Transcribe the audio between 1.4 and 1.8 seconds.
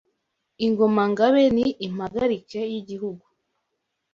ni